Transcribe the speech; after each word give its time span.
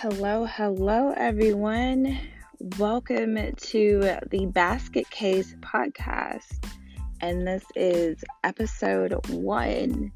Hello, 0.00 0.44
hello, 0.44 1.12
everyone. 1.16 2.20
Welcome 2.78 3.36
to 3.56 4.16
the 4.30 4.46
Basket 4.46 5.10
Case 5.10 5.56
podcast. 5.58 6.64
And 7.20 7.44
this 7.44 7.64
is 7.74 8.22
episode 8.44 9.28
one. 9.30 10.12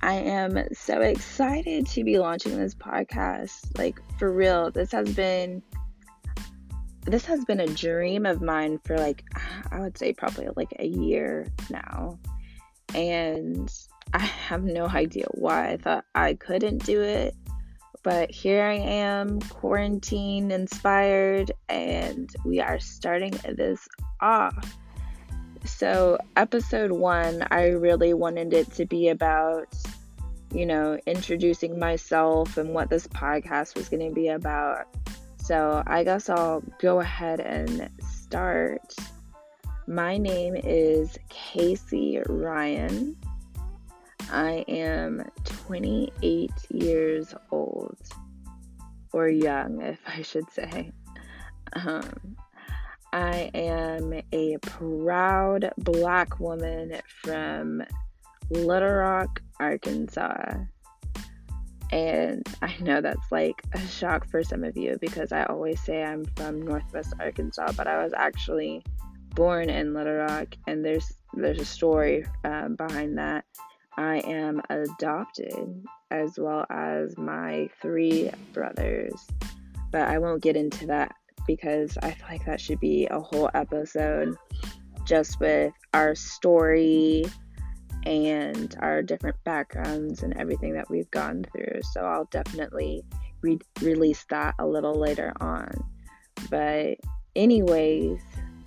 I 0.00 0.14
am 0.14 0.58
so 0.72 1.02
excited 1.02 1.86
to 1.88 2.04
be 2.04 2.18
launching 2.18 2.56
this 2.56 2.74
podcast. 2.74 3.76
Like, 3.76 4.00
for 4.18 4.32
real, 4.32 4.70
this 4.70 4.92
has 4.92 5.14
been. 5.14 5.62
This 7.02 7.26
has 7.26 7.44
been 7.44 7.60
a 7.60 7.66
dream 7.66 8.24
of 8.24 8.40
mine 8.40 8.78
for 8.82 8.96
like, 8.96 9.24
I 9.70 9.80
would 9.80 9.98
say 9.98 10.14
probably 10.14 10.48
like 10.56 10.72
a 10.78 10.86
year 10.86 11.46
now. 11.68 12.18
And 12.94 13.70
I 14.14 14.20
have 14.20 14.64
no 14.64 14.86
idea 14.86 15.26
why 15.32 15.72
I 15.72 15.76
thought 15.76 16.06
I 16.14 16.32
couldn't 16.32 16.86
do 16.86 17.02
it 17.02 17.36
but 18.02 18.30
here 18.30 18.64
I 18.64 18.74
am, 18.74 19.40
quarantine 19.40 20.50
inspired, 20.50 21.52
and 21.68 22.30
we 22.44 22.60
are 22.60 22.78
starting 22.78 23.32
this 23.56 23.88
off. 24.20 24.76
So, 25.64 26.18
episode 26.36 26.92
one, 26.92 27.46
I 27.50 27.68
really 27.68 28.14
wanted 28.14 28.52
it 28.54 28.72
to 28.74 28.86
be 28.86 29.08
about, 29.08 29.74
you 30.52 30.66
know, 30.66 30.98
introducing 31.06 31.78
myself 31.78 32.56
and 32.56 32.72
what 32.74 32.90
this 32.90 33.06
podcast 33.06 33.74
was 33.74 33.88
going 33.88 34.08
to 34.08 34.14
be 34.14 34.28
about. 34.28 34.86
So, 35.36 35.82
I 35.86 36.04
guess 36.04 36.28
I'll 36.28 36.62
go 36.80 37.00
ahead 37.00 37.40
and 37.40 37.90
start. 38.00 38.94
My 39.86 40.16
name 40.16 40.54
is 40.54 41.18
Casey 41.28 42.20
Ryan. 42.26 43.16
I 44.30 44.64
am 44.68 45.24
28 45.44 46.50
years 46.70 47.34
old, 47.50 47.96
or 49.12 49.28
young, 49.28 49.80
if 49.80 50.00
I 50.06 50.22
should 50.22 50.50
say. 50.50 50.92
Um, 51.72 52.36
I 53.12 53.50
am 53.54 54.20
a 54.32 54.58
proud 54.58 55.72
black 55.78 56.40
woman 56.40 57.00
from 57.22 57.82
Little 58.50 58.90
Rock, 58.90 59.42
Arkansas. 59.58 60.54
And 61.90 62.46
I 62.60 62.74
know 62.80 63.00
that's 63.00 63.32
like 63.32 63.62
a 63.72 63.80
shock 63.86 64.28
for 64.28 64.44
some 64.44 64.62
of 64.62 64.76
you 64.76 64.98
because 65.00 65.32
I 65.32 65.44
always 65.44 65.80
say 65.80 66.02
I'm 66.02 66.26
from 66.36 66.60
Northwest 66.60 67.14
Arkansas, 67.18 67.72
but 67.76 67.86
I 67.86 68.02
was 68.02 68.12
actually 68.14 68.84
born 69.30 69.70
in 69.70 69.94
Little 69.94 70.16
Rock, 70.16 70.48
and 70.66 70.84
there's 70.84 71.12
there's 71.34 71.60
a 71.60 71.64
story 71.64 72.26
um, 72.44 72.76
behind 72.76 73.16
that. 73.18 73.44
I 73.98 74.18
am 74.18 74.62
adopted 74.70 75.84
as 76.12 76.38
well 76.38 76.64
as 76.70 77.18
my 77.18 77.68
three 77.82 78.30
brothers. 78.52 79.26
But 79.90 80.02
I 80.02 80.18
won't 80.18 80.40
get 80.40 80.54
into 80.54 80.86
that 80.86 81.16
because 81.48 81.98
I 82.00 82.12
feel 82.12 82.26
like 82.30 82.44
that 82.44 82.60
should 82.60 82.78
be 82.78 83.08
a 83.10 83.18
whole 83.18 83.50
episode 83.54 84.36
just 85.04 85.40
with 85.40 85.72
our 85.94 86.14
story 86.14 87.24
and 88.06 88.76
our 88.80 89.02
different 89.02 89.36
backgrounds 89.42 90.22
and 90.22 90.36
everything 90.36 90.74
that 90.74 90.88
we've 90.88 91.10
gone 91.10 91.44
through. 91.52 91.80
So 91.92 92.02
I'll 92.02 92.28
definitely 92.30 93.04
re- 93.42 93.58
release 93.80 94.24
that 94.30 94.54
a 94.60 94.66
little 94.66 94.94
later 94.94 95.32
on. 95.40 95.72
But, 96.50 96.98
anyways, 97.34 98.20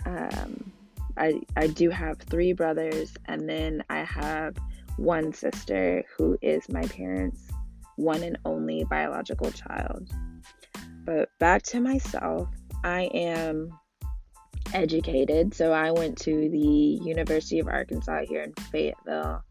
um, 0.06 0.74
I, 1.16 1.40
I 1.56 1.68
do 1.68 1.90
have 1.90 2.18
three 2.20 2.52
brothers, 2.52 3.14
and 3.26 3.48
then 3.48 3.84
I 3.90 4.00
have 4.00 4.58
one 4.98 5.34
sister 5.34 6.04
who 6.18 6.38
is 6.42 6.70
my 6.70 6.84
parents' 6.84 7.48
one 7.96 8.24
and 8.24 8.38
only 8.46 8.84
biological 8.86 9.52
child. 9.52 10.10
But 11.06 11.30
back 11.40 11.64
to 11.64 11.80
myself, 11.80 12.50
I 12.84 13.04
am 13.14 13.72
educated. 14.74 15.54
So 15.54 15.72
I 15.72 15.92
went 15.92 16.18
to 16.20 16.50
the 16.50 17.00
University 17.04 17.60
of 17.60 17.68
Arkansas 17.68 18.22
here 18.28 18.44
in 18.44 18.54
Fayetteville. 18.72 19.44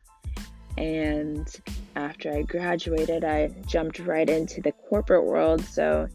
And 0.78 1.49
after 1.97 2.33
I 2.33 2.43
graduated, 2.43 3.25
I 3.25 3.49
jumped 3.67 3.99
right 3.99 4.28
into 4.28 4.61
the 4.61 4.72
corporate 4.72 5.27
world. 5.27 5.62
So 5.65 6.09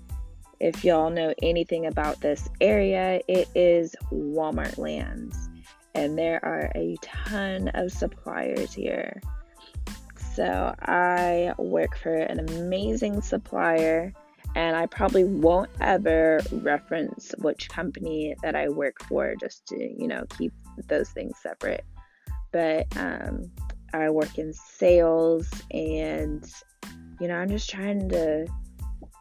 if 0.60 0.84
y'all 0.84 1.10
know 1.10 1.34
anything 1.42 1.86
about 1.86 2.22
this 2.22 2.50
area, 2.62 3.22
it 3.28 3.48
is 3.54 3.96
Walmart 4.12 4.78
lands 4.78 5.50
and 5.96 6.18
there 6.18 6.44
are 6.44 6.72
a 6.76 6.98
ton 7.02 7.70
of 7.70 7.92
suppliers 7.92 8.74
here. 8.74 9.22
So 10.36 10.76
I 10.82 11.54
work 11.58 11.98
for 11.98 12.14
an 12.14 12.40
amazing 12.40 13.22
supplier, 13.22 14.14
and 14.56 14.76
I 14.76 14.86
probably 14.86 15.24
won't 15.24 15.72
ever 15.80 16.42
reference 16.52 17.34
which 17.38 17.70
company 17.70 18.36
that 18.44 18.56
I 18.56 18.68
work 18.68 19.02
for 19.08 19.34
just 19.40 19.66
to, 19.68 19.78
you 19.78 20.08
know, 20.08 20.26
keep 20.38 20.54
those 20.88 21.10
things 21.10 21.38
separate. 21.42 21.86
But 22.52 22.86
um, 22.98 23.50
I 23.94 24.10
work 24.10 24.38
in 24.38 24.54
sales, 24.54 25.50
and, 25.72 26.46
you 27.22 27.30
know, 27.30 27.36
I'm 27.36 27.50
just 27.50 27.70
trying 27.70 28.10
to 28.10 28.46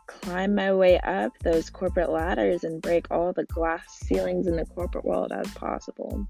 climb 0.06 0.54
my 0.54 0.72
way 0.72 0.98
up 1.00 1.32
those 1.42 1.70
corporate 1.70 2.10
ladders 2.10 2.64
and 2.64 2.82
break 2.82 3.06
all 3.10 3.32
the 3.32 3.44
glass 3.44 3.84
ceilings 3.88 4.46
in 4.46 4.56
the 4.56 4.66
corporate 4.66 5.04
world 5.04 5.32
as 5.32 5.46
possible. 5.54 6.26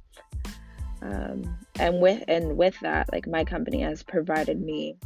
Um, 1.03 1.59
and 1.79 2.01
with 2.01 2.25
and 2.29 2.57
with 2.57 2.79
that, 2.81 3.13
like 3.13 3.27
my 3.27 3.45
company 3.45 3.81
has 3.83 4.03
provided 4.03 4.61
me 4.61 4.97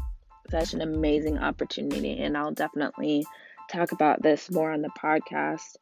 such 0.50 0.72
an 0.74 0.80
amazing 0.80 1.38
opportunity, 1.38 2.18
and 2.20 2.36
I'll 2.36 2.52
definitely 2.52 3.26
talk 3.70 3.92
about 3.92 4.22
this 4.22 4.50
more 4.50 4.72
on 4.72 4.82
the 4.82 4.90
podcast. 4.90 5.76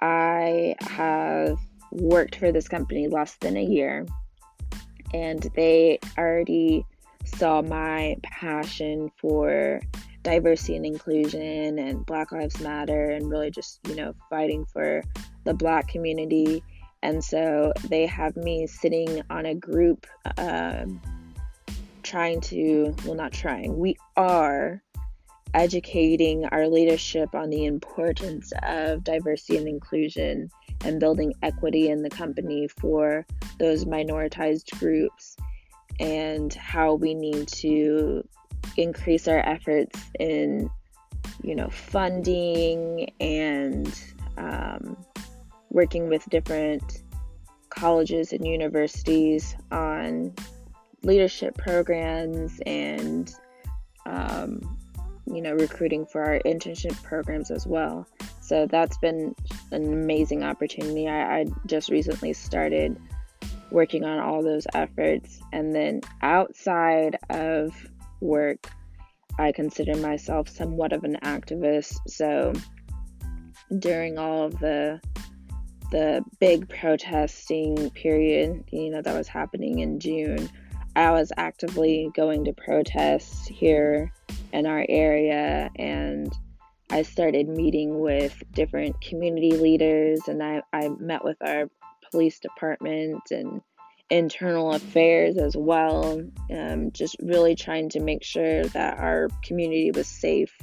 I 0.00 0.74
have 0.80 1.58
worked 1.90 2.36
for 2.36 2.52
this 2.52 2.68
company 2.68 3.08
less 3.08 3.36
than 3.36 3.56
a 3.56 3.64
year, 3.64 4.06
and 5.12 5.48
they 5.54 5.98
already 6.16 6.84
saw 7.24 7.62
my 7.62 8.16
passion 8.22 9.10
for 9.20 9.80
diversity 10.22 10.76
and 10.76 10.86
inclusion 10.86 11.78
and 11.78 12.04
Black 12.04 12.32
Lives 12.32 12.60
Matter 12.60 13.10
and 13.10 13.30
really 13.30 13.50
just, 13.50 13.80
you 13.88 13.94
know, 13.94 14.12
fighting 14.28 14.64
for 14.66 15.02
the 15.44 15.54
Black 15.54 15.88
community 15.88 16.62
and 17.02 17.22
so 17.22 17.72
they 17.88 18.06
have 18.06 18.36
me 18.36 18.66
sitting 18.66 19.22
on 19.30 19.46
a 19.46 19.54
group 19.54 20.06
um, 20.38 21.00
trying 22.02 22.40
to, 22.40 22.94
well, 23.04 23.14
not 23.14 23.32
trying, 23.32 23.76
we 23.78 23.96
are 24.16 24.82
educating 25.54 26.44
our 26.46 26.68
leadership 26.68 27.34
on 27.34 27.50
the 27.50 27.64
importance 27.64 28.52
of 28.62 29.02
diversity 29.04 29.56
and 29.56 29.68
inclusion 29.68 30.50
and 30.84 31.00
building 31.00 31.32
equity 31.42 31.88
in 31.88 32.02
the 32.02 32.10
company 32.10 32.68
for 32.68 33.24
those 33.58 33.84
minoritized 33.84 34.70
groups 34.78 35.36
and 35.98 36.52
how 36.54 36.94
we 36.94 37.14
need 37.14 37.48
to 37.48 38.26
increase 38.76 39.26
our 39.28 39.38
efforts 39.38 39.98
in 40.20 40.68
you 41.42 41.54
know 41.54 41.68
funding 41.70 43.10
and 43.20 43.98
um, 44.36 44.96
working 45.70 46.08
with 46.08 46.24
different 46.30 47.02
colleges 47.70 48.32
and 48.32 48.46
universities 48.46 49.56
on 49.70 50.34
leadership 51.02 51.56
programs 51.56 52.60
and 52.64 53.34
um, 54.06 54.60
you 55.26 55.42
know 55.42 55.52
recruiting 55.52 56.06
for 56.06 56.22
our 56.22 56.40
internship 56.40 57.00
programs 57.02 57.50
as 57.50 57.66
well. 57.66 58.06
So 58.40 58.66
that's 58.66 58.96
been 58.98 59.34
an 59.72 59.92
amazing 59.92 60.44
opportunity. 60.44 61.08
I, 61.08 61.40
I 61.40 61.44
just 61.66 61.90
recently 61.90 62.32
started 62.32 62.96
working 63.72 64.04
on 64.04 64.20
all 64.20 64.42
those 64.42 64.66
efforts. 64.72 65.40
And 65.52 65.74
then 65.74 66.00
outside 66.22 67.18
of 67.28 67.74
work 68.20 68.70
i 69.38 69.52
consider 69.52 69.94
myself 69.96 70.48
somewhat 70.48 70.92
of 70.92 71.04
an 71.04 71.18
activist. 71.22 71.98
So 72.08 72.52
during 73.78 74.18
all 74.18 74.44
of 74.44 74.58
the 74.60 75.00
the 75.90 76.24
big 76.40 76.68
protesting 76.68 77.90
period, 77.90 78.64
you 78.70 78.90
know, 78.90 79.02
that 79.02 79.16
was 79.16 79.28
happening 79.28 79.80
in 79.80 80.00
June, 80.00 80.48
I 80.94 81.10
was 81.10 81.30
actively 81.36 82.10
going 82.14 82.44
to 82.46 82.52
protest 82.52 83.48
here 83.48 84.12
in 84.52 84.66
our 84.66 84.84
area 84.88 85.70
and 85.76 86.32
I 86.88 87.02
started 87.02 87.48
meeting 87.48 87.98
with 88.00 88.42
different 88.52 89.00
community 89.00 89.52
leaders 89.52 90.20
and 90.28 90.42
I, 90.42 90.62
I 90.72 90.88
met 90.88 91.24
with 91.24 91.36
our 91.42 91.68
police 92.10 92.38
department 92.38 93.22
and 93.30 93.60
internal 94.08 94.72
affairs 94.72 95.36
as 95.36 95.56
well. 95.56 96.22
Um, 96.50 96.92
just 96.92 97.16
really 97.20 97.56
trying 97.56 97.90
to 97.90 98.00
make 98.00 98.22
sure 98.22 98.64
that 98.66 98.98
our 98.98 99.28
community 99.42 99.90
was 99.90 100.06
safe 100.06 100.56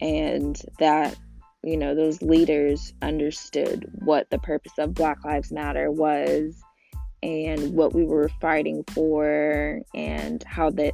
and 0.00 0.60
that 0.78 1.16
you 1.66 1.76
know, 1.76 1.96
those 1.96 2.22
leaders 2.22 2.92
understood 3.02 3.90
what 3.96 4.30
the 4.30 4.38
purpose 4.38 4.74
of 4.78 4.94
Black 4.94 5.24
Lives 5.24 5.50
Matter 5.50 5.90
was 5.90 6.62
and 7.24 7.74
what 7.74 7.92
we 7.92 8.04
were 8.04 8.30
fighting 8.40 8.84
for 8.94 9.80
and 9.92 10.44
how 10.44 10.70
that 10.70 10.92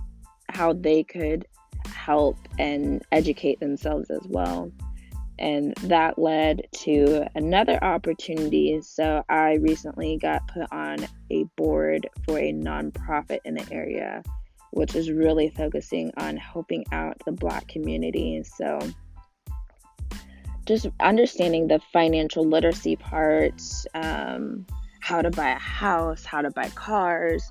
how 0.48 0.72
they 0.72 1.02
could 1.04 1.46
help 1.86 2.38
and 2.58 3.02
educate 3.12 3.60
themselves 3.60 4.10
as 4.10 4.22
well. 4.30 4.72
and 5.38 5.74
that 5.82 6.18
led 6.18 6.62
to 6.72 7.26
another 7.34 7.82
opportunity. 7.82 8.80
So 8.80 9.24
I 9.28 9.54
recently 9.54 10.16
got 10.16 10.46
put 10.48 10.70
on 10.72 10.98
a 11.30 11.44
board 11.56 12.08
for 12.24 12.38
a 12.38 12.52
nonprofit 12.52 13.40
in 13.44 13.54
the 13.54 13.66
area, 13.72 14.22
which 14.70 14.94
is 14.94 15.10
really 15.10 15.50
focusing 15.50 16.12
on 16.16 16.36
helping 16.36 16.84
out 16.92 17.20
the 17.26 17.32
Black 17.32 17.66
community. 17.68 18.42
So 18.44 18.78
just 20.64 20.86
understanding 21.00 21.68
the 21.68 21.80
financial 21.92 22.44
literacy 22.44 22.96
parts, 22.96 23.86
um, 23.94 24.66
how 25.00 25.20
to 25.20 25.30
buy 25.30 25.50
a 25.50 25.58
house, 25.58 26.24
how 26.24 26.40
to 26.42 26.50
buy 26.50 26.68
cars, 26.70 27.50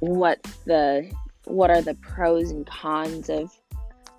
what 0.00 0.42
the 0.64 1.10
what 1.46 1.70
are 1.70 1.82
the 1.82 1.94
pros 1.94 2.50
and 2.50 2.66
cons 2.66 3.28
of 3.28 3.52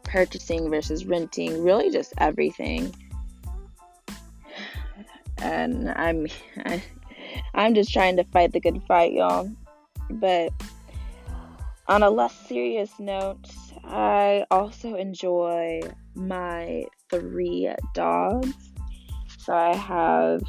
purchasing 0.03 0.69
versus 0.69 1.05
renting, 1.05 1.63
really 1.63 1.89
just 1.89 2.13
everything. 2.17 2.93
And 5.37 5.89
I'm 5.89 6.27
I, 6.57 6.83
I'm 7.53 7.73
just 7.73 7.93
trying 7.93 8.17
to 8.17 8.23
fight 8.25 8.51
the 8.51 8.59
good 8.59 8.81
fight, 8.87 9.13
y'all. 9.13 9.49
But 10.09 10.51
on 11.87 12.03
a 12.03 12.09
less 12.09 12.33
serious 12.47 12.91
note, 12.99 13.49
I 13.83 14.45
also 14.51 14.95
enjoy 14.95 15.81
my 16.15 16.85
three 17.09 17.69
dogs. 17.93 18.71
So 19.37 19.53
I 19.53 19.75
have 19.75 20.41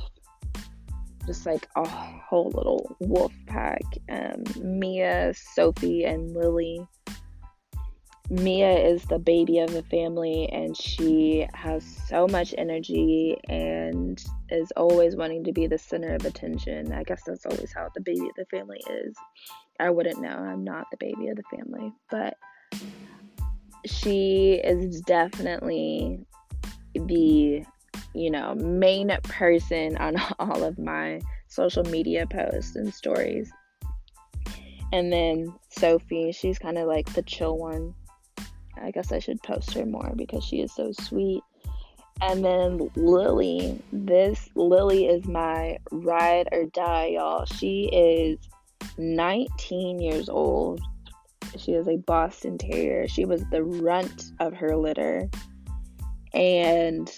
just 1.26 1.46
like 1.46 1.68
a 1.76 1.86
whole 1.86 2.50
little 2.54 2.96
wolf 3.00 3.32
pack 3.46 3.82
um, 4.10 4.44
Mia, 4.60 5.32
Sophie, 5.34 6.04
and 6.04 6.34
Lily. 6.34 6.86
Mia 8.30 8.78
is 8.78 9.04
the 9.04 9.18
baby 9.18 9.58
of 9.58 9.72
the 9.72 9.82
family 9.84 10.48
and 10.50 10.74
she 10.74 11.46
has 11.52 11.84
so 12.08 12.26
much 12.26 12.54
energy 12.56 13.36
and 13.48 14.22
is 14.48 14.72
always 14.76 15.14
wanting 15.14 15.44
to 15.44 15.52
be 15.52 15.66
the 15.66 15.76
center 15.76 16.14
of 16.14 16.24
attention. 16.24 16.92
I 16.92 17.02
guess 17.02 17.22
that's 17.26 17.44
always 17.44 17.72
how 17.74 17.88
the 17.94 18.00
baby 18.00 18.22
of 18.22 18.34
the 18.36 18.46
family 18.46 18.80
is. 18.88 19.14
I 19.78 19.90
wouldn't 19.90 20.22
know. 20.22 20.30
I'm 20.30 20.64
not 20.64 20.86
the 20.90 20.96
baby 20.98 21.28
of 21.28 21.36
the 21.36 21.42
family, 21.54 21.92
but 22.10 22.34
she 23.86 24.54
is 24.64 25.00
definitely 25.02 26.26
the 26.94 27.64
you 28.14 28.30
know 28.30 28.54
main 28.54 29.16
person 29.24 29.96
on 29.98 30.16
all 30.38 30.64
of 30.64 30.78
my 30.78 31.20
social 31.48 31.84
media 31.84 32.26
posts 32.26 32.76
and 32.76 32.92
stories. 32.92 33.50
And 34.92 35.12
then 35.12 35.52
sophie 35.70 36.32
she's 36.32 36.58
kind 36.58 36.78
of 36.78 36.86
like 36.86 37.12
the 37.14 37.22
chill 37.22 37.58
one. 37.58 37.94
I 38.80 38.90
guess 38.90 39.12
i 39.12 39.20
should 39.20 39.42
post 39.42 39.72
her 39.74 39.86
more 39.86 40.12
because 40.16 40.44
she 40.44 40.60
is 40.60 40.72
so 40.72 40.92
sweet. 40.92 41.42
And 42.22 42.44
then 42.44 42.90
lily 42.94 43.80
this 43.92 44.48
lily 44.54 45.06
is 45.06 45.26
my 45.26 45.78
ride 45.90 46.48
or 46.52 46.66
die 46.66 47.12
y'all. 47.14 47.44
She 47.44 47.88
is 47.92 48.38
19 48.98 50.00
years 50.00 50.28
old 50.28 50.80
she 51.56 51.72
is 51.72 51.88
a 51.88 51.96
Boston 51.96 52.58
Terrier. 52.58 53.08
She 53.08 53.24
was 53.24 53.44
the 53.50 53.62
runt 53.62 54.32
of 54.40 54.54
her 54.54 54.76
litter. 54.76 55.28
And 56.32 57.10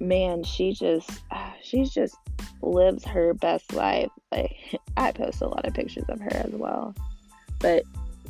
man, 0.00 0.42
she 0.42 0.72
just 0.72 1.10
ah, 1.30 1.54
she 1.62 1.84
just 1.84 2.16
lives 2.62 3.04
her 3.04 3.34
best 3.34 3.72
life. 3.72 4.10
Like 4.32 4.56
I 4.96 5.12
post 5.12 5.42
a 5.42 5.48
lot 5.48 5.66
of 5.66 5.74
pictures 5.74 6.04
of 6.08 6.20
her 6.20 6.34
as 6.34 6.52
well. 6.52 6.94
But 7.60 7.84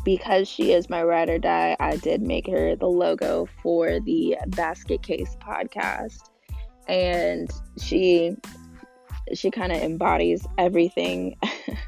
because 0.05 0.49
she 0.49 0.73
is 0.73 0.89
my 0.89 1.03
ride 1.03 1.29
or 1.29 1.39
die, 1.39 1.77
I 1.81 1.97
did 1.97 2.23
make 2.23 2.47
her 2.49 2.77
the 2.77 2.87
logo 2.87 3.49
for 3.63 4.01
the 4.01 4.37
Basket 4.49 5.03
Case 5.03 5.37
podcast. 5.41 6.31
And 6.87 7.51
she 7.83 8.37
she 9.35 9.51
kind 9.51 9.73
of 9.73 9.83
embodies 9.83 10.47
everything 10.57 11.37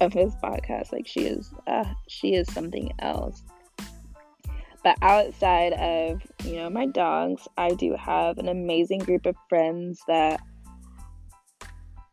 of 0.00 0.12
his 0.12 0.34
podcast. 0.36 0.92
Like 0.92 1.06
she 1.06 1.20
is, 1.20 1.52
uh, 1.66 1.84
she 2.08 2.34
is 2.34 2.52
something 2.52 2.92
else. 2.98 3.42
But 4.82 4.96
outside 5.02 5.74
of 5.74 6.22
you 6.44 6.56
know 6.56 6.70
my 6.70 6.86
dogs, 6.86 7.46
I 7.56 7.70
do 7.70 7.94
have 7.98 8.38
an 8.38 8.48
amazing 8.48 9.00
group 9.00 9.26
of 9.26 9.36
friends 9.48 10.00
that 10.06 10.40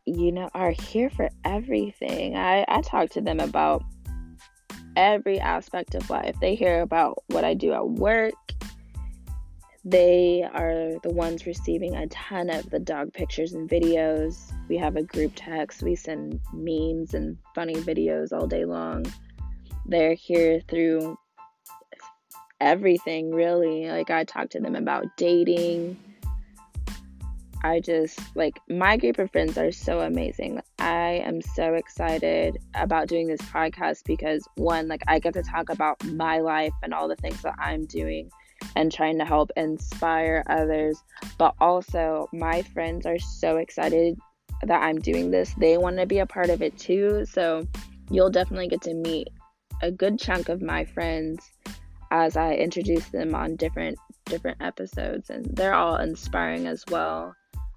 you 0.05 0.31
know 0.31 0.49
are 0.53 0.71
here 0.71 1.09
for 1.09 1.29
everything. 1.45 2.35
I 2.35 2.65
I 2.67 2.81
talk 2.81 3.09
to 3.11 3.21
them 3.21 3.39
about 3.39 3.83
every 4.97 5.39
aspect 5.39 5.95
of 5.95 6.09
life. 6.09 6.35
They 6.41 6.55
hear 6.55 6.81
about 6.81 7.23
what 7.27 7.45
I 7.45 7.53
do 7.53 7.71
at 7.71 7.87
work. 7.87 8.33
They 9.89 10.43
are 10.43 10.99
the 11.01 11.13
ones 11.13 11.45
receiving 11.45 11.95
a 11.95 12.07
ton 12.07 12.49
of 12.49 12.69
the 12.69 12.79
dog 12.79 13.13
pictures 13.13 13.53
and 13.53 13.69
videos. 13.69 14.51
We 14.67 14.75
have 14.75 14.97
a 14.97 15.01
group 15.01 15.31
text. 15.33 15.81
We 15.81 15.95
send 15.95 16.41
memes 16.51 17.13
and 17.13 17.37
funny 17.55 17.75
videos 17.75 18.33
all 18.33 18.47
day 18.47 18.65
long. 18.65 19.05
They're 19.85 20.13
here 20.13 20.59
through 20.67 21.17
everything, 22.59 23.31
really. 23.31 23.87
Like, 23.87 24.09
I 24.09 24.25
talk 24.25 24.49
to 24.49 24.59
them 24.59 24.75
about 24.75 25.05
dating. 25.15 25.97
I 27.63 27.79
just, 27.79 28.19
like, 28.35 28.59
my 28.67 28.97
group 28.97 29.19
of 29.19 29.31
friends 29.31 29.57
are 29.57 29.71
so 29.71 30.01
amazing. 30.01 30.59
I 30.79 31.21
am 31.23 31.41
so 31.41 31.75
excited 31.75 32.57
about 32.73 33.07
doing 33.07 33.27
this 33.27 33.41
podcast 33.41 34.03
because, 34.03 34.45
one, 34.55 34.89
like, 34.89 35.03
I 35.07 35.19
get 35.19 35.33
to 35.35 35.43
talk 35.43 35.69
about 35.69 36.03
my 36.03 36.39
life 36.39 36.73
and 36.83 36.93
all 36.93 37.07
the 37.07 37.15
things 37.15 37.41
that 37.43 37.55
I'm 37.57 37.85
doing 37.85 38.29
and 38.75 38.91
trying 38.91 39.17
to 39.19 39.25
help 39.25 39.51
inspire 39.55 40.43
others. 40.47 41.01
But 41.37 41.55
also, 41.59 42.29
my 42.33 42.61
friends 42.61 43.05
are 43.05 43.19
so 43.19 43.57
excited 43.57 44.17
that 44.63 44.81
I'm 44.81 44.99
doing 44.99 45.31
this. 45.31 45.53
They 45.57 45.77
want 45.77 45.97
to 45.97 46.05
be 46.05 46.19
a 46.19 46.25
part 46.25 46.49
of 46.49 46.61
it 46.61 46.77
too. 46.77 47.25
So, 47.25 47.67
you'll 48.09 48.29
definitely 48.29 48.67
get 48.67 48.81
to 48.83 48.93
meet 48.93 49.29
a 49.81 49.91
good 49.91 50.19
chunk 50.19 50.49
of 50.49 50.61
my 50.61 50.85
friends 50.85 51.51
as 52.11 52.37
I 52.37 52.53
introduce 52.53 53.07
them 53.09 53.35
on 53.35 53.55
different 53.55 53.97
different 54.25 54.61
episodes 54.61 55.29
and 55.29 55.45
they're 55.55 55.73
all 55.73 55.95
inspiring 55.97 56.67
as 56.67 56.83
well. 56.89 57.33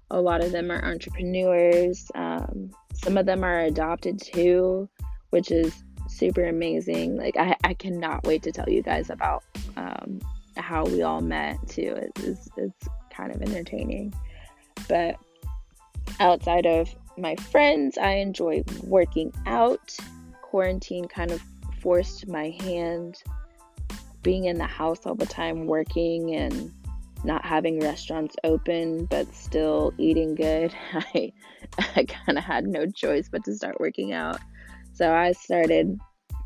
A 0.09 0.19
lot 0.19 0.43
of 0.43 0.51
them 0.51 0.69
are 0.69 0.83
entrepreneurs. 0.83 2.11
Um, 2.15 2.71
some 2.93 3.17
of 3.17 3.25
them 3.25 3.43
are 3.43 3.61
adopted 3.61 4.21
too, 4.21 4.89
which 5.29 5.51
is 5.51 5.83
super 6.09 6.45
amazing. 6.45 7.15
Like 7.15 7.37
I, 7.37 7.55
I 7.63 7.73
cannot 7.73 8.25
wait 8.25 8.43
to 8.43 8.51
tell 8.51 8.67
you 8.67 8.83
guys 8.83 9.09
about 9.09 9.43
um, 9.77 10.19
how 10.71 10.85
we 10.85 11.01
all 11.01 11.19
met 11.19 11.57
too. 11.67 11.93
It's, 12.15 12.47
it's 12.55 12.87
kind 13.13 13.35
of 13.35 13.41
entertaining. 13.41 14.13
But 14.87 15.17
outside 16.21 16.65
of 16.65 16.95
my 17.17 17.35
friends, 17.35 17.97
I 17.97 18.11
enjoy 18.13 18.63
working 18.83 19.33
out. 19.45 19.97
Quarantine 20.41 21.09
kind 21.09 21.31
of 21.31 21.41
forced 21.81 22.25
my 22.29 22.55
hand 22.61 23.21
being 24.23 24.45
in 24.45 24.57
the 24.57 24.65
house 24.65 25.05
all 25.05 25.15
the 25.15 25.25
time 25.25 25.65
working 25.65 26.35
and 26.35 26.71
not 27.25 27.43
having 27.43 27.81
restaurants 27.81 28.37
open 28.45 29.05
but 29.07 29.33
still 29.35 29.93
eating 29.97 30.35
good. 30.35 30.73
I 30.93 31.33
I 31.95 32.05
kind 32.05 32.37
of 32.37 32.45
had 32.45 32.65
no 32.65 32.85
choice 32.85 33.27
but 33.29 33.43
to 33.43 33.53
start 33.53 33.81
working 33.81 34.13
out. 34.13 34.39
So 34.93 35.13
I 35.13 35.33
started 35.33 35.99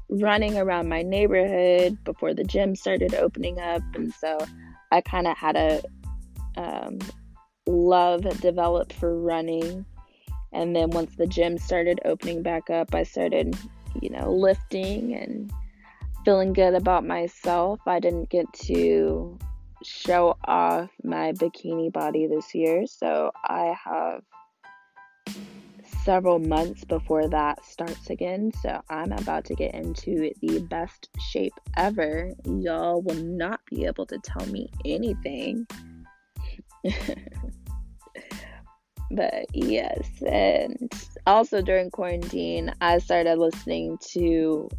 running 0.10 0.58
around 0.58 0.90
my 0.90 1.02
neighborhood 1.02 1.98
before 2.04 2.34
the 2.34 2.44
gym 2.44 2.76
started 2.76 3.16
opening 3.16 3.60
up. 3.60 3.82
And 3.94 4.14
so 4.14 4.38
I 4.92 5.02
kind 5.02 5.28
of 5.28 5.38
had 5.38 5.56
a 5.56 5.82
um, 6.58 7.00
love 7.66 8.22
develop 8.42 8.94
for 8.94 9.20
running. 9.20 9.86
And 10.54 10.76
then 10.76 10.92
once 10.92 11.16
the 11.16 11.28
gym 11.28 11.58
started 11.58 12.00
opening 12.06 12.42
back 12.42 12.70
up, 12.70 12.94
I 12.94 13.04
started, 13.04 13.58
you 14.02 14.10
know, 14.10 14.32
lifting 14.32 15.14
and 15.14 15.52
feeling 16.24 16.54
good 16.54 16.76
about 16.76 17.06
myself. 17.06 17.80
I 17.86 18.00
didn't 18.00 18.30
get 18.30 18.52
to 18.66 19.38
show 19.84 20.38
off 20.46 20.90
my 21.04 21.34
bikini 21.34 21.92
body 21.92 22.28
this 22.28 22.56
year, 22.56 22.88
so 22.88 23.32
I 23.44 23.76
have 23.84 24.24
several 26.06 26.40
months 26.40 26.86
before 26.86 27.28
that 27.28 27.66
starts 27.66 28.12
again. 28.12 28.52
So 28.62 28.80
I'm 28.90 29.12
about 29.12 29.44
to 29.46 29.56
get 29.56 29.74
into 29.74 30.32
the 30.42 30.60
best 30.70 31.10
shape 31.32 31.54
ever. 31.76 32.32
Y'all 32.46 33.02
will 33.02 33.16
not 33.16 33.60
be 33.66 33.86
able 33.86 34.06
to 34.06 34.20
tell 34.20 34.46
me 34.46 34.70
anything. 34.86 35.66
but 39.12 39.46
yes, 39.54 40.08
and 40.26 40.94
also 41.26 41.64
during 41.64 41.90
quarantine, 41.90 42.72
I 42.82 43.00
started 43.00 43.40
listening 43.40 43.98
to 44.12 44.70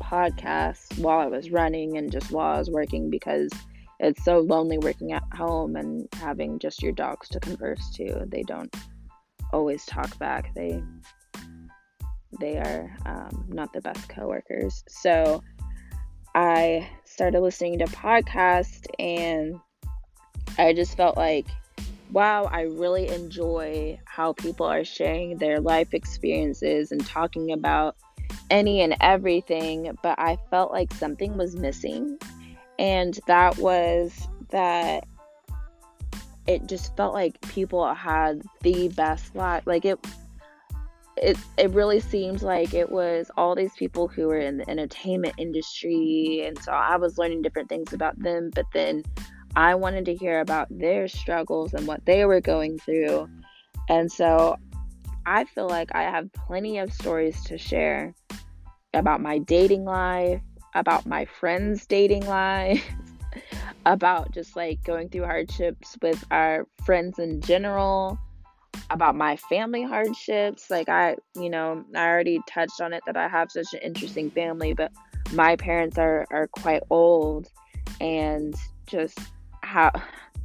podcasts 0.00 0.98
while 0.98 1.20
I 1.20 1.26
was 1.26 1.52
running 1.52 1.96
and 1.96 2.10
just 2.10 2.32
while 2.32 2.56
I 2.56 2.58
was 2.58 2.70
working 2.70 3.08
because 3.08 3.50
it's 4.00 4.24
so 4.24 4.40
lonely 4.40 4.78
working 4.78 5.12
at 5.12 5.22
home 5.32 5.76
and 5.76 6.08
having 6.14 6.58
just 6.58 6.82
your 6.82 6.90
dogs 6.90 7.28
to 7.28 7.38
converse 7.38 7.88
to. 7.94 8.24
They 8.26 8.42
don't 8.42 8.74
always 9.52 9.84
talk 9.86 10.18
back. 10.18 10.54
They 10.54 10.82
they 12.40 12.58
are 12.58 12.96
um, 13.04 13.44
not 13.48 13.72
the 13.72 13.80
best 13.80 14.08
coworkers. 14.08 14.82
So 14.88 15.42
I 16.34 16.88
started 17.04 17.40
listening 17.40 17.78
to 17.80 17.84
podcasts 17.84 18.86
and 18.98 19.60
I 20.58 20.72
just 20.72 20.96
felt 20.96 21.16
like, 21.16 21.46
wow, 22.10 22.44
I 22.44 22.62
really 22.62 23.08
enjoy 23.08 23.98
how 24.06 24.32
people 24.32 24.66
are 24.66 24.84
sharing 24.84 25.36
their 25.38 25.60
life 25.60 25.92
experiences 25.92 26.90
and 26.90 27.04
talking 27.06 27.52
about 27.52 27.96
any 28.50 28.80
and 28.82 28.96
everything, 29.00 29.96
but 30.02 30.18
I 30.18 30.38
felt 30.50 30.72
like 30.72 30.92
something 30.94 31.36
was 31.36 31.56
missing. 31.56 32.18
And 32.78 33.18
that 33.26 33.58
was 33.58 34.26
that 34.50 35.04
it 36.46 36.66
just 36.66 36.96
felt 36.96 37.14
like 37.14 37.40
people 37.42 37.92
had 37.94 38.42
the 38.62 38.88
best 38.88 39.34
life. 39.34 39.62
Like 39.66 39.84
it 39.84 39.98
it 41.16 41.36
it 41.56 41.70
really 41.70 42.00
seemed 42.00 42.42
like 42.42 42.74
it 42.74 42.90
was 42.90 43.30
all 43.36 43.54
these 43.54 43.74
people 43.74 44.08
who 44.08 44.28
were 44.28 44.38
in 44.38 44.58
the 44.58 44.68
entertainment 44.68 45.34
industry 45.38 46.42
and 46.46 46.58
so 46.62 46.72
I 46.72 46.96
was 46.96 47.18
learning 47.18 47.42
different 47.42 47.68
things 47.68 47.92
about 47.92 48.18
them, 48.18 48.50
but 48.54 48.66
then 48.72 49.02
I 49.54 49.74
wanted 49.74 50.06
to 50.06 50.14
hear 50.14 50.40
about 50.40 50.68
their 50.70 51.08
struggles 51.08 51.74
and 51.74 51.86
what 51.86 52.04
they 52.06 52.24
were 52.24 52.40
going 52.40 52.78
through. 52.78 53.28
And 53.88 54.10
so 54.10 54.56
I 55.26 55.44
feel 55.44 55.68
like 55.68 55.94
I 55.94 56.02
have 56.02 56.32
plenty 56.32 56.78
of 56.78 56.92
stories 56.92 57.42
to 57.44 57.58
share 57.58 58.14
about 58.94 59.20
my 59.20 59.38
dating 59.38 59.84
life, 59.84 60.40
about 60.74 61.06
my 61.06 61.26
friends' 61.26 61.86
dating 61.86 62.26
life, 62.26 62.82
about 63.86 64.32
just 64.32 64.56
like 64.56 64.82
going 64.84 65.08
through 65.08 65.24
hardships 65.24 65.96
with 66.02 66.24
our 66.30 66.66
friends 66.84 67.18
in 67.18 67.40
general, 67.40 68.18
about 68.90 69.14
my 69.14 69.36
family 69.36 69.82
hardships. 69.82 70.70
Like, 70.70 70.88
I, 70.88 71.16
you 71.34 71.50
know, 71.50 71.84
I 71.94 72.06
already 72.06 72.40
touched 72.48 72.80
on 72.80 72.92
it 72.92 73.02
that 73.06 73.16
I 73.16 73.28
have 73.28 73.50
such 73.50 73.72
an 73.72 73.80
interesting 73.80 74.30
family, 74.30 74.74
but 74.74 74.92
my 75.32 75.56
parents 75.56 75.98
are, 75.98 76.26
are 76.30 76.48
quite 76.48 76.82
old 76.90 77.48
and 78.00 78.54
just 78.86 79.18
how, 79.62 79.90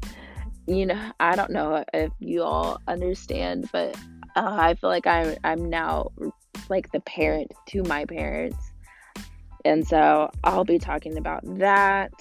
you 0.67 0.85
know, 0.85 1.11
I 1.19 1.35
don't 1.35 1.51
know 1.51 1.83
if 1.93 2.11
you 2.19 2.43
all 2.43 2.81
understand, 2.87 3.69
but 3.71 3.95
uh, 4.35 4.57
I 4.59 4.75
feel 4.75 4.89
like 4.89 5.07
I'm, 5.07 5.35
I'm 5.43 5.69
now 5.69 6.11
like 6.69 6.91
the 6.91 6.99
parent 7.01 7.53
to 7.67 7.83
my 7.83 8.05
parents. 8.05 8.57
And 9.65 9.85
so 9.85 10.31
I'll 10.43 10.63
be 10.63 10.79
talking 10.79 11.17
about 11.17 11.41
that. 11.57 12.11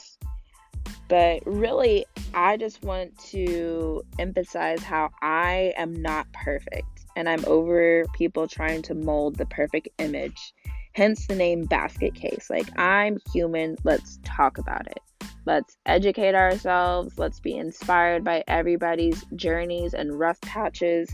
But 1.08 1.42
really, 1.46 2.06
I 2.34 2.56
just 2.56 2.82
want 2.82 3.16
to 3.30 4.02
emphasize 4.18 4.82
how 4.82 5.10
I 5.22 5.72
am 5.76 5.94
not 5.94 6.26
perfect 6.32 7.06
and 7.16 7.28
I'm 7.28 7.44
over 7.46 8.04
people 8.14 8.46
trying 8.48 8.82
to 8.82 8.94
mold 8.94 9.36
the 9.36 9.46
perfect 9.46 9.88
image. 9.98 10.52
Hence 10.92 11.26
the 11.26 11.34
name 11.34 11.64
basket 11.64 12.14
case. 12.14 12.48
Like, 12.50 12.68
I'm 12.78 13.18
human. 13.32 13.76
Let's 13.84 14.18
talk 14.25 14.58
about 14.58 14.86
it. 14.86 15.00
Let's 15.44 15.76
educate 15.86 16.34
ourselves. 16.34 17.18
Let's 17.18 17.38
be 17.38 17.56
inspired 17.56 18.25
by 18.25 18.42
everybody's 18.48 19.25
journeys 19.36 19.94
and 19.94 20.18
rough 20.18 20.40
patches. 20.40 21.08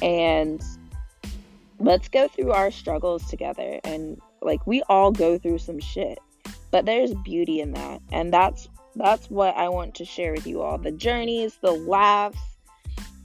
And 0.00 0.62
let's 1.78 2.08
go 2.08 2.28
through 2.28 2.52
our 2.52 2.70
struggles 2.70 3.26
together 3.28 3.80
and 3.84 4.20
like 4.40 4.66
we 4.66 4.82
all 4.88 5.10
go 5.10 5.38
through 5.38 5.58
some 5.58 5.78
shit 5.78 6.18
but 6.70 6.86
there's 6.86 7.12
beauty 7.16 7.60
in 7.60 7.72
that 7.72 8.00
and 8.12 8.32
that's 8.32 8.68
that's 8.96 9.30
what 9.30 9.56
i 9.56 9.68
want 9.68 9.94
to 9.94 10.04
share 10.04 10.32
with 10.32 10.46
you 10.46 10.62
all. 10.62 10.78
The 10.78 10.92
journeys 10.92 11.56
the 11.62 11.72
laughs 11.72 12.38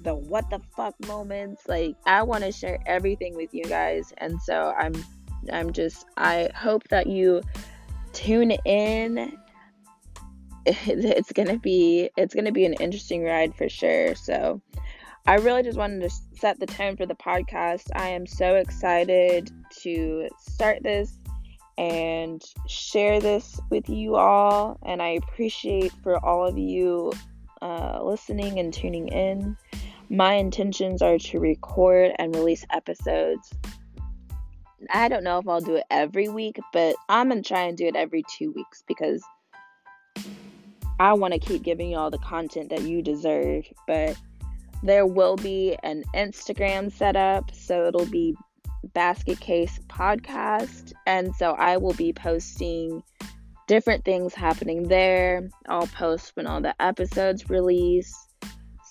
the 0.03 0.15
what 0.15 0.49
the 0.49 0.59
fuck 0.75 0.95
moments. 1.07 1.63
Like 1.67 1.95
i 2.05 2.23
want 2.23 2.43
to 2.43 2.51
share 2.51 2.79
everything 2.85 3.35
with 3.35 3.53
you 3.53 3.63
guys. 3.65 4.13
And 4.17 4.41
so 4.41 4.73
i'm 4.77 4.93
i'm 5.51 5.73
just 5.73 6.05
i 6.17 6.49
hope 6.55 6.87
that 6.89 7.07
you 7.07 7.41
tune 8.13 8.51
in. 8.51 9.37
It's 10.63 11.31
gonna 11.31 11.57
be 11.57 12.11
it's 12.15 12.35
gonna 12.35 12.51
be 12.51 12.65
an 12.65 12.73
interesting 12.73 13.23
ride 13.23 13.55
for 13.55 13.67
sure. 13.67 14.13
So 14.13 14.61
I 15.25 15.35
really 15.35 15.63
just 15.63 15.77
wanted 15.77 16.01
to 16.01 16.09
set 16.37 16.59
the 16.59 16.67
tone 16.67 16.97
for 16.97 17.05
the 17.05 17.15
podcast. 17.15 17.87
I 17.95 18.09
am 18.09 18.27
so 18.27 18.55
excited 18.55 19.51
to 19.81 20.29
start 20.39 20.83
this 20.83 21.17
and 21.77 22.43
share 22.67 23.19
this 23.19 23.59
with 23.69 23.89
you 23.89 24.15
all. 24.15 24.77
And 24.83 25.01
I 25.01 25.09
appreciate 25.09 25.91
for 26.03 26.23
all 26.25 26.45
of 26.47 26.57
you 26.57 27.11
uh, 27.61 28.01
listening 28.03 28.59
and 28.59 28.73
tuning 28.73 29.07
in. 29.09 29.57
My 30.09 30.33
intentions 30.33 31.01
are 31.01 31.17
to 31.17 31.39
record 31.39 32.11
and 32.19 32.35
release 32.35 32.65
episodes. 32.71 33.51
I 34.93 35.07
don't 35.07 35.23
know 35.23 35.37
if 35.37 35.47
I'll 35.47 35.61
do 35.61 35.75
it 35.75 35.85
every 35.89 36.27
week, 36.27 36.59
but 36.73 36.95
I'm 37.07 37.29
going 37.29 37.41
to 37.41 37.47
try 37.47 37.61
and 37.61 37.77
do 37.77 37.85
it 37.85 37.95
every 37.95 38.23
two 38.37 38.51
weeks 38.51 38.83
because 38.87 39.23
I 40.99 41.13
want 41.13 41.33
to 41.33 41.39
keep 41.39 41.63
giving 41.63 41.91
you 41.91 41.97
all 41.97 42.11
the 42.11 42.17
content 42.17 42.69
that 42.69 42.81
you 42.81 43.01
deserve. 43.01 43.65
But 43.87 44.17
there 44.83 45.05
will 45.05 45.35
be 45.35 45.77
an 45.83 46.03
Instagram 46.15 46.91
set 46.91 47.15
up, 47.15 47.53
so 47.53 47.87
it'll 47.87 48.05
be 48.05 48.35
Basket 48.93 49.39
Case 49.39 49.79
Podcast. 49.87 50.93
And 51.05 51.35
so 51.35 51.51
I 51.51 51.77
will 51.77 51.93
be 51.93 52.13
posting 52.13 53.03
different 53.67 54.03
things 54.03 54.33
happening 54.33 54.87
there. 54.87 55.49
I'll 55.67 55.87
post 55.87 56.31
when 56.35 56.47
all 56.47 56.61
the 56.61 56.79
episodes 56.81 57.49
release. 57.49 58.13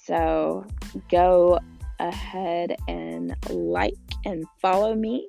So 0.05 0.65
go 1.11 1.59
ahead 1.99 2.77
and 2.89 3.37
like 3.51 3.95
and 4.25 4.45
follow 4.61 4.95
me. 4.95 5.29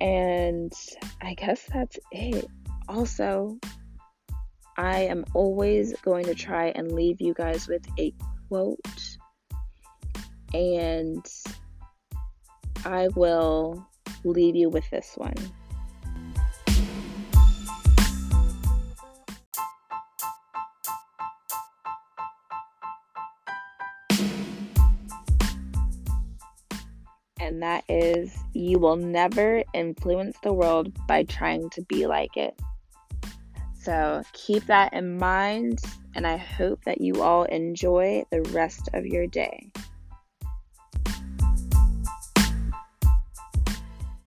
And 0.00 0.72
I 1.20 1.34
guess 1.34 1.62
that's 1.72 1.98
it. 2.12 2.46
Also, 2.88 3.58
I 4.76 5.00
am 5.00 5.24
always 5.34 5.92
going 6.02 6.24
to 6.26 6.34
try 6.34 6.66
and 6.68 6.92
leave 6.92 7.20
you 7.20 7.34
guys 7.34 7.66
with 7.66 7.84
a 7.98 8.14
quote 8.48 8.78
and 10.54 11.26
I 12.84 13.08
will 13.14 13.86
leave 14.24 14.56
you 14.56 14.68
with 14.68 14.88
this 14.90 15.12
one. 15.16 15.34
And 27.40 27.62
that 27.62 27.84
is, 27.88 28.36
you 28.52 28.78
will 28.78 28.96
never 28.96 29.62
influence 29.72 30.36
the 30.42 30.52
world 30.52 30.92
by 31.06 31.22
trying 31.24 31.70
to 31.70 31.82
be 31.82 32.06
like 32.06 32.36
it. 32.36 32.54
So 33.80 34.22
keep 34.32 34.66
that 34.66 34.92
in 34.92 35.16
mind, 35.16 35.80
and 36.14 36.26
I 36.26 36.36
hope 36.36 36.84
that 36.84 37.00
you 37.00 37.22
all 37.22 37.44
enjoy 37.44 38.24
the 38.30 38.42
rest 38.42 38.90
of 38.92 39.06
your 39.06 39.26
day. 39.26 39.72